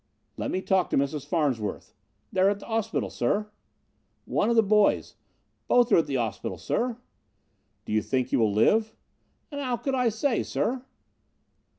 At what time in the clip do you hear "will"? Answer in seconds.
8.35-8.51